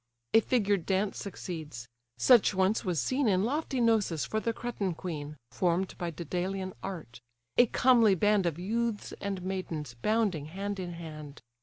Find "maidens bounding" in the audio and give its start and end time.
9.43-10.45